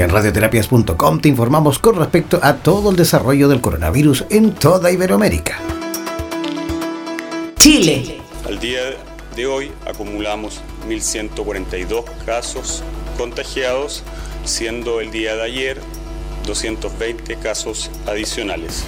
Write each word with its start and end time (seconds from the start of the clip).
En 0.00 0.08
radioterapias.com 0.08 1.20
te 1.20 1.28
informamos 1.28 1.78
con 1.78 1.94
respecto 1.94 2.40
a 2.42 2.56
todo 2.56 2.88
el 2.88 2.96
desarrollo 2.96 3.48
del 3.48 3.60
coronavirus 3.60 4.24
en 4.30 4.54
toda 4.54 4.90
Iberoamérica. 4.90 5.58
Chile. 7.56 8.22
Al 8.48 8.58
día 8.58 8.80
de 9.36 9.46
hoy 9.46 9.70
acumulamos 9.86 10.62
1.142 10.88 12.04
casos 12.24 12.82
contagiados, 13.18 14.02
siendo 14.46 15.02
el 15.02 15.10
día 15.10 15.36
de 15.36 15.42
ayer 15.42 15.80
220 16.46 17.36
casos 17.36 17.90
adicionales. 18.06 18.86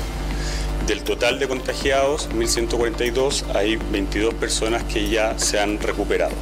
Del 0.87 1.05
total 1.05 1.39
de 1.39 1.47
contagiados, 1.47 2.29
1.142, 2.31 3.45
hay 3.55 3.77
22 3.77 4.35
personas 4.35 4.83
que 4.83 5.09
ya 5.09 5.39
se 5.39 5.61
han 5.61 5.79
recuperado. 5.79 6.35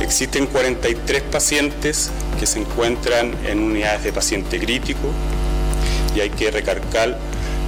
Existen 0.00 0.46
43 0.46 1.22
pacientes 1.22 2.10
que 2.38 2.46
se 2.46 2.60
encuentran 2.60 3.34
en 3.46 3.60
unidades 3.60 4.04
de 4.04 4.12
paciente 4.12 4.58
crítico 4.58 5.10
y 6.16 6.20
hay 6.20 6.30
que 6.30 6.50
recargar 6.50 7.18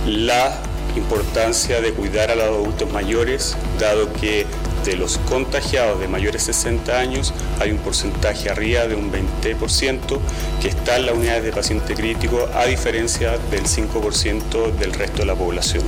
la 0.07 0.59
importancia 0.99 1.81
de 1.81 1.93
cuidar 1.93 2.31
a 2.31 2.35
los 2.35 2.47
adultos 2.47 2.91
mayores, 2.93 3.57
dado 3.79 4.13
que 4.13 4.47
de 4.85 4.97
los 4.97 5.19
contagiados 5.19 5.99
de 6.01 6.07
mayores 6.07 6.47
de 6.47 6.53
60 6.53 6.99
años 6.99 7.35
hay 7.61 7.73
un 7.73 7.79
porcentaje 7.79 8.51
arriba 8.51 8.87
de 8.87 8.95
un 8.95 9.11
20% 9.11 10.19
que 10.63 10.69
está 10.69 10.97
en 10.97 11.07
las 11.07 11.17
unidades 11.17 11.45
de 11.45 11.53
paciente 11.53 11.95
crítico, 11.95 12.49
a 12.55 12.67
diferencia 12.67 13.37
del 13.51 13.65
5% 13.65 14.73
del 14.77 14.93
resto 14.93 15.19
de 15.19 15.27
la 15.27 15.35
población. 15.35 15.83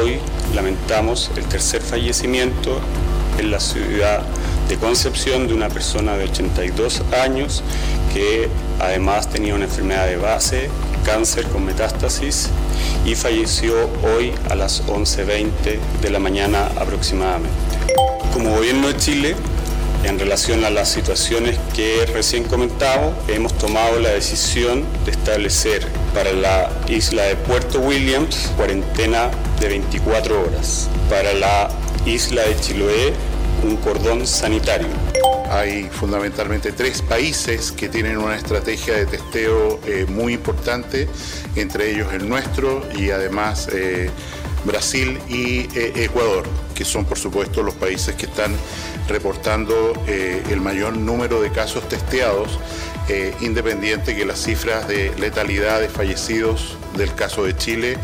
Hoy 0.00 0.18
lamentamos 0.54 1.30
el 1.36 1.44
tercer 1.44 1.82
fallecimiento 1.82 2.80
en 3.38 3.50
la 3.50 3.60
ciudad 3.60 4.22
de 4.68 4.76
Concepción 4.76 5.46
de 5.46 5.54
una 5.54 5.68
persona 5.68 6.16
de 6.16 6.24
82 6.24 7.02
años 7.22 7.62
que 8.12 8.48
además 8.80 9.28
tenía 9.30 9.54
una 9.54 9.64
enfermedad 9.64 10.06
de 10.06 10.16
base, 10.16 10.70
cáncer 11.04 11.46
con 11.46 11.64
metástasis 11.64 12.48
y 13.04 13.14
falleció 13.14 13.88
hoy 14.02 14.32
a 14.50 14.54
las 14.54 14.84
11.20 14.86 15.78
de 16.02 16.10
la 16.10 16.18
mañana 16.18 16.66
aproximadamente. 16.78 17.56
Como 18.32 18.50
gobierno 18.56 18.88
de 18.88 18.96
Chile, 18.96 19.36
en 20.04 20.18
relación 20.18 20.64
a 20.64 20.70
las 20.70 20.88
situaciones 20.88 21.58
que 21.74 22.06
recién 22.06 22.44
comentamos, 22.44 23.14
hemos 23.28 23.56
tomado 23.58 23.98
la 23.98 24.10
decisión 24.10 24.84
de 25.04 25.10
establecer 25.10 25.86
para 26.14 26.32
la 26.32 26.70
isla 26.88 27.24
de 27.24 27.36
Puerto 27.36 27.80
Williams 27.80 28.52
cuarentena 28.56 29.30
de 29.60 29.68
24 29.68 30.42
horas. 30.42 30.88
Para 31.08 31.32
la 31.34 31.68
isla 32.06 32.42
de 32.44 32.56
Chiloé, 32.60 33.12
un 33.64 33.76
cordón 33.78 34.26
sanitario. 34.26 34.86
Hay 35.50 35.88
fundamentalmente 35.90 36.70
tres 36.70 37.02
países 37.02 37.72
que 37.72 37.88
tienen 37.88 38.18
una 38.18 38.36
estrategia 38.36 38.94
de 38.94 39.06
testeo 39.06 39.80
eh, 39.86 40.06
muy 40.08 40.34
importante, 40.34 41.08
entre 41.56 41.90
ellos 41.90 42.12
el 42.12 42.28
nuestro 42.28 42.86
y 42.96 43.10
además 43.10 43.68
eh, 43.72 44.08
Brasil 44.64 45.18
y 45.28 45.68
eh, 45.76 45.92
Ecuador, 45.96 46.44
que 46.76 46.84
son 46.84 47.04
por 47.04 47.18
supuesto 47.18 47.62
los 47.64 47.74
países 47.74 48.14
que 48.14 48.26
están 48.26 48.54
reportando 49.08 49.92
el 50.06 50.60
mayor 50.60 50.96
número 50.96 51.40
de 51.40 51.52
casos 51.52 51.88
testeados, 51.88 52.58
independiente 53.40 54.16
que 54.16 54.24
las 54.24 54.42
cifras 54.42 54.88
de 54.88 55.12
letalidad 55.16 55.80
de 55.80 55.88
fallecidos 55.88 56.76
del 56.96 57.14
caso 57.14 57.44
de 57.44 57.56
Chile 57.56 57.96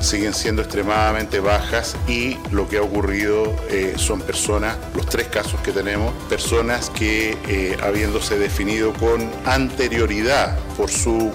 siguen 0.00 0.34
siendo 0.34 0.62
extremadamente 0.62 1.40
bajas 1.40 1.96
y 2.06 2.36
lo 2.50 2.68
que 2.68 2.78
ha 2.78 2.82
ocurrido 2.82 3.54
eh, 3.68 3.94
son 3.96 4.20
personas, 4.20 4.76
los 4.94 5.06
tres 5.06 5.28
casos 5.28 5.60
que 5.60 5.72
tenemos, 5.72 6.12
personas 6.28 6.90
que 6.90 7.36
eh, 7.48 7.76
habiéndose 7.82 8.38
definido 8.38 8.92
con 8.94 9.28
anterioridad 9.44 10.58
por 10.76 10.90
su 10.90 11.32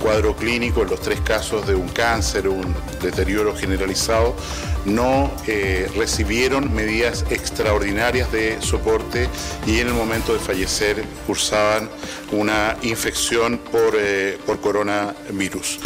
cuadro 0.00 0.36
clínico, 0.36 0.82
en 0.82 0.90
los 0.90 1.00
tres 1.00 1.20
casos 1.20 1.66
de 1.66 1.74
un 1.74 1.88
cáncer, 1.88 2.48
un 2.48 2.74
deterioro 3.02 3.54
generalizado, 3.56 4.36
no 4.84 5.30
eh, 5.46 5.90
recibieron 5.96 6.74
medidas 6.74 7.24
extraordinarias 7.30 8.30
de 8.30 8.60
soporte 8.60 9.28
y 9.66 9.80
en 9.80 9.88
el 9.88 9.94
momento 9.94 10.34
de 10.34 10.38
fallecer 10.38 11.02
cursaban 11.26 11.88
una 12.32 12.76
infección 12.82 13.58
por, 13.58 13.96
por 14.44 14.60
coronavirus. 14.60 15.80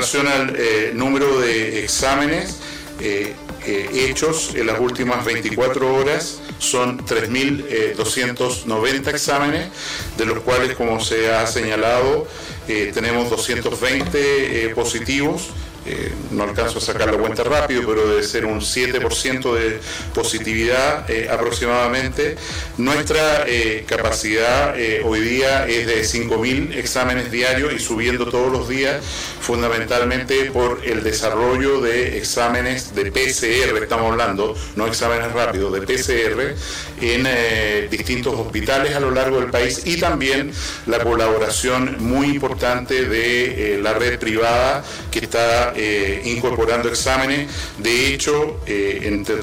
Relación 0.00 0.28
al 0.28 0.96
número 0.96 1.40
de 1.40 1.84
exámenes 1.84 2.60
eh, 3.00 3.34
eh, 3.66 4.08
hechos 4.10 4.54
en 4.54 4.66
las 4.66 4.80
últimas 4.80 5.24
24 5.24 5.94
horas 5.94 6.40
son 6.58 6.98
3.290 7.04 9.08
exámenes, 9.08 9.68
de 10.18 10.26
los 10.26 10.40
cuales, 10.40 10.76
como 10.76 11.00
se 11.00 11.32
ha 11.32 11.46
señalado, 11.46 12.26
eh, 12.68 12.90
tenemos 12.92 13.30
220 13.30 14.74
positivos 14.74 15.48
eh, 15.86 16.12
no 16.30 16.42
alcanzo 16.42 16.78
a 16.78 16.80
sacar 16.82 17.10
la 17.10 17.18
cuenta 17.18 17.42
rápido, 17.42 17.82
pero 17.86 18.06
debe 18.06 18.22
ser 18.22 18.44
un 18.44 18.60
7% 18.60 19.54
de 19.54 19.80
positividad 20.14 21.10
eh, 21.10 21.28
aproximadamente. 21.30 22.36
Nuestra 22.76 23.44
eh, 23.46 23.84
capacidad 23.86 24.74
hoy 25.04 25.20
día 25.20 25.66
es 25.66 25.86
de 25.86 26.02
5.000 26.02 26.76
exámenes 26.76 27.30
diarios 27.30 27.72
y 27.72 27.78
subiendo 27.78 28.26
todos 28.26 28.52
los 28.52 28.68
días, 28.68 29.02
fundamentalmente 29.40 30.50
por 30.50 30.82
el 30.84 31.02
desarrollo 31.02 31.80
de 31.80 32.18
exámenes 32.18 32.94
de 32.94 33.10
PCR, 33.10 33.82
estamos 33.82 34.10
hablando, 34.10 34.54
no 34.76 34.86
exámenes 34.86 35.32
rápidos, 35.32 35.72
de 35.72 35.80
PCR 35.80 36.54
en 37.00 37.90
distintos 37.90 38.34
hospitales 38.38 38.94
a 38.94 39.00
lo 39.00 39.10
largo 39.10 39.40
del 39.40 39.50
país 39.50 39.82
y 39.86 39.98
también 39.98 40.52
la 40.86 41.02
colaboración 41.02 41.96
muy 42.00 42.28
importante 42.28 43.06
de 43.06 43.78
la 43.82 43.94
red 43.94 44.18
privada 44.18 44.84
que 45.10 45.20
está 45.20 45.69
eh, 45.76 46.22
incorporando 46.24 46.88
exámenes. 46.88 47.50
De 47.78 48.12
hecho, 48.12 48.60
eh, 48.66 49.00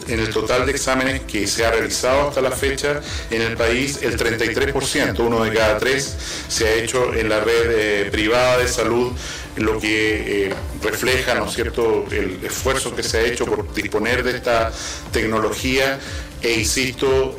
en, 0.08 0.20
el 0.20 0.30
total 0.30 0.66
de 0.66 0.72
exámenes 0.72 1.22
que 1.22 1.48
se 1.48 1.66
ha 1.66 1.72
realizado 1.72 2.30
hasta 2.30 2.42
la 2.42 2.52
fecha 2.52 3.02
en 3.30 3.42
el 3.42 3.56
país, 3.56 4.00
el 4.02 4.18
33%, 4.18 5.20
uno 5.20 5.44
de 5.44 5.54
cada 5.54 5.78
tres, 5.78 6.16
se 6.48 6.68
ha 6.68 6.74
hecho 6.74 7.14
en 7.14 7.30
la 7.30 7.40
red 7.40 7.72
eh, 7.72 8.10
privada 8.12 8.58
de 8.58 8.68
salud, 8.68 9.12
lo 9.58 9.80
que 9.80 10.54
refleja, 10.84 11.34
¿no 11.34 11.46
es 11.46 11.56
cierto?, 11.56 12.06
el 12.12 12.40
esfuerzo 12.44 12.96
que 12.96 13.02
se 13.02 13.18
ha 13.18 13.22
hecho 13.22 13.46
por 13.46 13.74
disponer 13.74 14.24
de 14.24 14.38
esta 14.38 14.72
tecnología 15.12 16.00
e 16.44 16.60
insisto, 16.60 17.36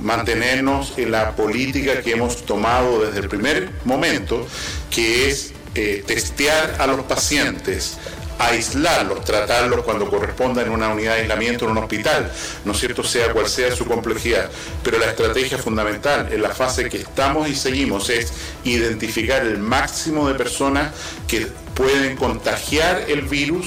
mantenernos 0.00 0.94
en 0.96 1.10
la 1.10 1.36
política 1.36 2.00
que 2.00 2.12
hemos 2.12 2.46
tomado 2.46 3.04
desde 3.04 3.20
el 3.20 3.28
primer 3.28 3.68
momento, 3.84 4.46
que 4.90 5.28
es 5.28 5.52
testear 6.06 6.76
a 6.78 6.86
los 6.86 7.02
pacientes 7.02 7.98
aislarlos, 8.38 9.24
tratarlos 9.24 9.82
cuando 9.82 10.08
corresponda 10.08 10.62
en 10.62 10.70
una 10.70 10.88
unidad 10.88 11.14
de 11.14 11.22
aislamiento 11.22 11.64
en 11.64 11.72
un 11.72 11.78
hospital, 11.78 12.30
¿no 12.64 12.72
es 12.72 12.78
cierto? 12.78 13.02
Sea 13.02 13.32
cual 13.32 13.48
sea 13.48 13.74
su 13.74 13.84
complejidad. 13.84 14.50
Pero 14.82 14.98
la 14.98 15.06
estrategia 15.06 15.58
fundamental 15.58 16.28
en 16.32 16.42
la 16.42 16.50
fase 16.50 16.88
que 16.88 16.98
estamos 16.98 17.48
y 17.48 17.54
seguimos 17.54 18.08
es 18.10 18.32
identificar 18.64 19.42
el 19.42 19.58
máximo 19.58 20.28
de 20.28 20.34
personas 20.34 20.92
que 21.26 21.46
pueden 21.74 22.16
contagiar 22.16 23.04
el 23.08 23.22
virus 23.22 23.66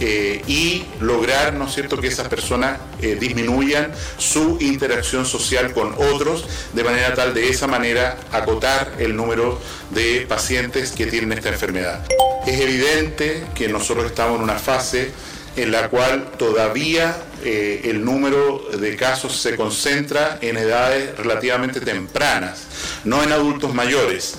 eh, 0.00 0.42
y 0.48 0.84
lograr, 1.00 1.54
¿no 1.54 1.66
es 1.66 1.74
cierto?, 1.74 2.00
que 2.00 2.08
esas 2.08 2.26
personas 2.28 2.80
eh, 3.00 3.16
disminuyan 3.18 3.92
su 4.18 4.58
interacción 4.60 5.24
social 5.24 5.72
con 5.72 5.94
otros, 5.94 6.46
de 6.72 6.82
manera 6.82 7.14
tal 7.14 7.32
de 7.32 7.48
esa 7.48 7.68
manera 7.68 8.18
acotar 8.32 8.94
el 8.98 9.14
número 9.14 9.60
de 9.90 10.26
pacientes 10.28 10.92
que 10.92 11.06
tienen 11.06 11.32
esta 11.32 11.50
enfermedad. 11.50 12.04
Es 12.46 12.60
evidente 12.60 13.42
que 13.54 13.68
nosotros 13.68 14.04
estamos 14.06 14.36
en 14.36 14.42
una 14.42 14.58
fase 14.58 15.10
en 15.56 15.70
la 15.72 15.88
cual 15.88 16.32
todavía 16.36 17.16
eh, 17.42 17.82
el 17.84 18.04
número 18.04 18.68
de 18.78 18.96
casos 18.96 19.36
se 19.36 19.56
concentra 19.56 20.38
en 20.42 20.58
edades 20.58 21.16
relativamente 21.16 21.80
tempranas, 21.80 22.66
no 23.04 23.22
en 23.22 23.32
adultos 23.32 23.72
mayores. 23.72 24.34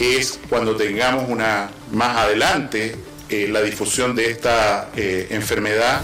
Es 0.00 0.40
cuando 0.48 0.74
tengamos 0.74 1.26
una 1.28 1.70
más 1.92 2.16
adelante 2.16 2.96
eh, 3.30 3.48
la 3.48 3.62
difusión 3.62 4.14
de 4.14 4.30
esta 4.30 4.90
eh, 4.96 5.28
enfermedad 5.30 6.02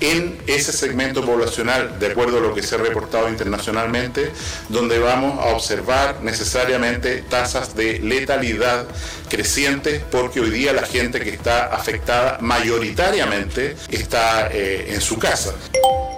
en 0.00 0.38
ese 0.46 0.72
segmento 0.72 1.26
poblacional, 1.26 1.98
de 1.98 2.06
acuerdo 2.06 2.38
a 2.38 2.40
lo 2.40 2.54
que 2.54 2.62
se 2.62 2.76
ha 2.76 2.78
reportado 2.78 3.28
internacionalmente, 3.28 4.30
donde 4.68 4.98
vamos 4.98 5.38
a 5.40 5.48
observar 5.48 6.22
necesariamente 6.22 7.22
tasas 7.28 7.74
de 7.74 7.98
letalidad 7.98 8.86
crecientes, 9.28 10.00
porque 10.10 10.40
hoy 10.40 10.50
día 10.50 10.72
la 10.72 10.86
gente 10.86 11.20
que 11.20 11.30
está 11.30 11.66
afectada 11.66 12.38
mayoritariamente 12.40 13.76
está 13.90 14.48
eh, 14.50 14.92
en 14.94 15.00
su 15.00 15.18
casa. 15.18 15.52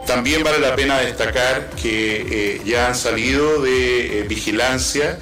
También 0.06 0.44
vale 0.44 0.58
la 0.58 0.76
pena 0.76 1.00
destacar 1.00 1.70
que 1.70 2.60
ya 2.64 2.88
han 2.88 2.94
salido 2.94 3.62
de 3.62 4.26
vigilancia 4.28 5.18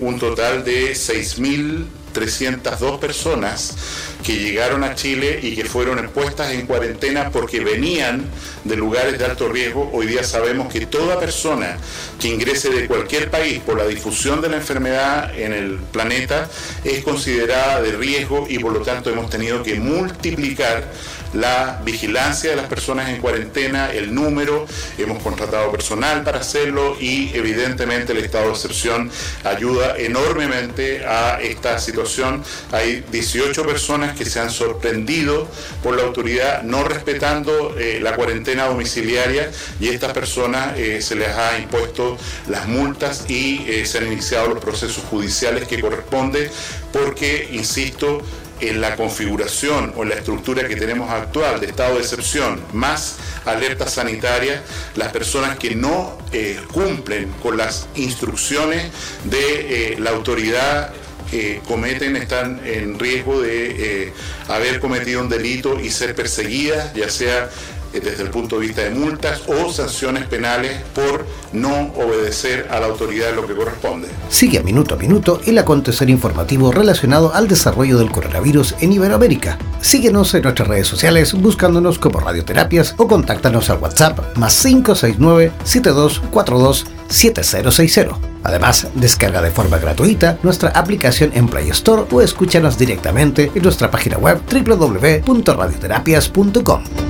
un 0.00 0.18
total 0.18 0.64
de 0.64 0.92
6.000 0.92 1.99
302 2.12 2.98
personas 2.98 3.76
que 4.24 4.36
llegaron 4.36 4.84
a 4.84 4.94
Chile 4.94 5.40
y 5.42 5.54
que 5.54 5.64
fueron 5.64 5.98
expuestas 5.98 6.52
en 6.52 6.66
cuarentena 6.66 7.30
porque 7.30 7.60
venían 7.60 8.24
de 8.64 8.76
lugares 8.76 9.18
de 9.18 9.24
alto 9.24 9.48
riesgo. 9.48 9.90
Hoy 9.92 10.06
día 10.06 10.24
sabemos 10.24 10.72
que 10.72 10.86
toda 10.86 11.18
persona 11.18 11.76
que 12.20 12.28
ingrese 12.28 12.70
de 12.70 12.86
cualquier 12.86 13.30
país 13.30 13.60
por 13.60 13.78
la 13.78 13.86
difusión 13.86 14.40
de 14.40 14.48
la 14.48 14.56
enfermedad 14.56 15.36
en 15.38 15.52
el 15.52 15.78
planeta 15.78 16.48
es 16.84 17.02
considerada 17.02 17.80
de 17.80 17.92
riesgo 17.92 18.46
y 18.48 18.58
por 18.58 18.72
lo 18.72 18.80
tanto 18.80 19.10
hemos 19.10 19.30
tenido 19.30 19.62
que 19.62 19.80
multiplicar 19.80 20.84
la 21.32 21.80
vigilancia 21.84 22.50
de 22.50 22.56
las 22.56 22.66
personas 22.66 23.08
en 23.10 23.20
cuarentena, 23.20 23.92
el 23.92 24.14
número, 24.14 24.66
hemos 24.98 25.22
contratado 25.22 25.70
personal 25.70 26.22
para 26.22 26.40
hacerlo 26.40 26.96
y 27.00 27.30
evidentemente 27.34 28.12
el 28.12 28.18
estado 28.18 28.46
de 28.46 28.50
excepción 28.52 29.10
ayuda 29.44 29.96
enormemente 29.96 31.04
a 31.06 31.40
esta 31.40 31.78
situación. 31.78 32.42
Hay 32.72 33.04
18 33.10 33.64
personas 33.64 34.16
que 34.16 34.24
se 34.24 34.40
han 34.40 34.50
sorprendido 34.50 35.48
por 35.82 35.96
la 35.96 36.02
autoridad 36.02 36.62
no 36.62 36.84
respetando 36.84 37.76
eh, 37.78 37.98
la 38.02 38.14
cuarentena 38.14 38.66
domiciliaria 38.66 39.50
y 39.78 39.88
estas 39.88 40.12
personas 40.12 40.78
eh, 40.78 41.00
se 41.02 41.14
les 41.14 41.28
ha 41.28 41.58
impuesto 41.58 42.16
las 42.48 42.66
multas 42.68 43.24
y 43.28 43.64
eh, 43.68 43.86
se 43.86 43.98
han 43.98 44.06
iniciado 44.06 44.48
los 44.48 44.62
procesos 44.62 45.04
judiciales 45.04 45.66
que 45.66 45.80
corresponde 45.80 46.50
porque, 46.92 47.48
insisto, 47.52 48.22
en 48.60 48.80
la 48.80 48.96
configuración 48.96 49.92
o 49.96 50.02
en 50.02 50.10
la 50.10 50.16
estructura 50.16 50.66
que 50.68 50.76
tenemos 50.76 51.10
actual 51.10 51.60
de 51.60 51.66
estado 51.66 51.96
de 51.96 52.02
excepción, 52.02 52.60
más 52.72 53.16
alerta 53.44 53.88
sanitaria, 53.88 54.62
las 54.96 55.12
personas 55.12 55.58
que 55.58 55.74
no 55.74 56.18
eh, 56.32 56.60
cumplen 56.72 57.30
con 57.42 57.56
las 57.56 57.88
instrucciones 57.94 58.90
de 59.24 59.92
eh, 59.94 59.96
la 59.98 60.10
autoridad 60.10 60.92
eh, 61.32 61.60
cometen, 61.66 62.16
están 62.16 62.60
en 62.64 62.98
riesgo 62.98 63.40
de 63.40 64.12
haber 64.48 64.80
cometido 64.80 65.20
un 65.20 65.28
delito 65.28 65.78
y 65.78 65.90
ser 65.90 66.14
perseguidas, 66.14 66.92
ya 66.92 67.08
sea 67.08 67.44
eh, 67.44 67.79
desde 67.92 68.22
el 68.22 68.30
punto 68.30 68.60
de 68.60 68.66
vista 68.66 68.82
de 68.82 68.90
multas 68.90 69.42
o 69.48 69.72
sanciones 69.72 70.26
penales 70.26 70.82
por 70.94 71.26
no 71.52 71.92
obedecer 71.96 72.68
a 72.70 72.78
la 72.78 72.86
autoridad 72.86 73.34
lo 73.34 73.44
que 73.46 73.54
corresponde. 73.54 74.08
Sigue 74.28 74.58
a 74.58 74.62
minuto 74.62 74.94
a 74.94 74.98
minuto 74.98 75.40
el 75.46 75.58
acontecer 75.58 76.08
informativo 76.08 76.70
relacionado 76.70 77.34
al 77.34 77.48
desarrollo 77.48 77.98
del 77.98 78.12
coronavirus 78.12 78.76
en 78.80 78.92
Iberoamérica. 78.92 79.58
Síguenos 79.80 80.32
en 80.34 80.42
nuestras 80.42 80.68
redes 80.68 80.86
sociales 80.86 81.34
buscándonos 81.34 81.98
como 81.98 82.20
Radioterapias 82.20 82.94
o 82.96 83.08
contáctanos 83.08 83.70
al 83.70 83.78
WhatsApp 83.78 84.36
más 84.36 84.62
569 84.62 85.50
7242 85.64 86.86
7060. 87.08 88.30
Además, 88.42 88.88
descarga 88.94 89.42
de 89.42 89.50
forma 89.50 89.76
gratuita 89.78 90.38
nuestra 90.42 90.70
aplicación 90.70 91.30
en 91.34 91.46
Play 91.48 91.68
Store 91.70 92.04
o 92.10 92.22
escúchanos 92.22 92.78
directamente 92.78 93.52
en 93.54 93.62
nuestra 93.62 93.90
página 93.90 94.16
web 94.16 94.40
www.radioterapias.com 94.50 97.09